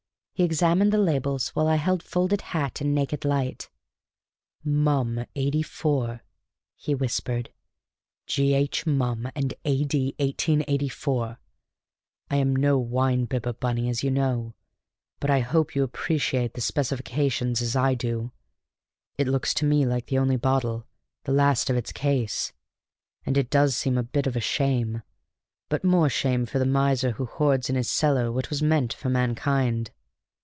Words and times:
He 0.33 0.45
examined 0.45 0.91
the 0.91 0.97
labels 0.97 1.49
while 1.49 1.67
I 1.67 1.75
held 1.75 2.01
folded 2.01 2.41
hat 2.41 2.81
and 2.81 2.95
naked 2.95 3.23
light. 3.23 3.69
"Mumm, 4.65 5.23
'84!" 5.35 6.23
he 6.75 6.95
whispered. 6.95 7.51
"G. 8.25 8.55
H. 8.55 8.87
Mumm, 8.87 9.29
and 9.35 9.53
A.D. 9.65 10.15
1884! 10.17 11.37
I 12.31 12.35
am 12.37 12.55
no 12.55 12.79
wine 12.79 13.25
bibber, 13.25 13.53
Bunny, 13.53 13.87
as 13.87 14.01
you 14.03 14.09
know, 14.09 14.55
but 15.19 15.29
I 15.29 15.41
hope 15.41 15.75
you 15.75 15.83
appreciate 15.83 16.55
the 16.55 16.61
specifications 16.61 17.61
as 17.61 17.75
I 17.75 17.93
do. 17.93 18.31
It 19.19 19.27
looks 19.27 19.53
to 19.53 19.65
me 19.65 19.85
like 19.85 20.07
the 20.07 20.17
only 20.17 20.37
bottle, 20.37 20.87
the 21.23 21.33
last 21.33 21.69
of 21.69 21.77
its 21.77 21.91
case, 21.91 22.51
and 23.27 23.37
it 23.37 23.51
does 23.51 23.75
seem 23.77 23.95
a 23.95 24.01
bit 24.01 24.25
of 24.25 24.35
a 24.35 24.41
shame; 24.41 25.03
but 25.69 25.83
more 25.83 26.09
shame 26.09 26.47
for 26.47 26.57
the 26.57 26.65
miser 26.65 27.11
who 27.11 27.27
hoards 27.27 27.69
in 27.69 27.75
his 27.75 27.91
cellar 27.91 28.31
what 28.31 28.49
was 28.49 28.63
meant 28.63 28.91
for 28.91 29.07
mankind! 29.11 29.91